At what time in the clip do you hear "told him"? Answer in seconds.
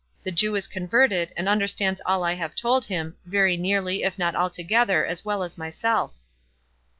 2.55-3.17